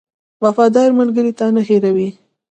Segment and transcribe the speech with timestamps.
[0.43, 2.09] •وفادار ملګری تا نه هېروي.